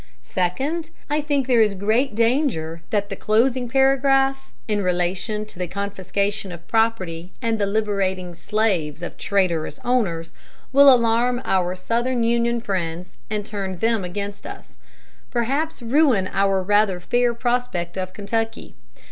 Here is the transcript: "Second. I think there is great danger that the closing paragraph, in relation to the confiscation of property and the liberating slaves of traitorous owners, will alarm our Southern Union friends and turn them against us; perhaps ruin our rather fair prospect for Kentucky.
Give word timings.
"Second. 0.23 0.89
I 1.11 1.21
think 1.21 1.45
there 1.45 1.61
is 1.61 1.75
great 1.75 2.15
danger 2.15 2.81
that 2.89 3.09
the 3.09 3.15
closing 3.15 3.69
paragraph, 3.69 4.51
in 4.67 4.81
relation 4.81 5.45
to 5.45 5.59
the 5.59 5.67
confiscation 5.67 6.51
of 6.51 6.67
property 6.67 7.33
and 7.39 7.59
the 7.59 7.67
liberating 7.67 8.33
slaves 8.33 9.03
of 9.03 9.15
traitorous 9.19 9.79
owners, 9.85 10.33
will 10.73 10.91
alarm 10.91 11.39
our 11.45 11.75
Southern 11.75 12.23
Union 12.23 12.61
friends 12.61 13.15
and 13.29 13.45
turn 13.45 13.77
them 13.77 14.03
against 14.03 14.47
us; 14.47 14.75
perhaps 15.29 15.83
ruin 15.83 16.27
our 16.33 16.63
rather 16.63 16.99
fair 16.99 17.35
prospect 17.35 17.93
for 17.93 18.07
Kentucky. 18.07 18.73